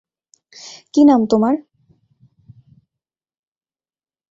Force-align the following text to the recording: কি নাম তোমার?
কি 0.93 1.01
নাম 1.03 1.21
তোমার? 1.25 1.55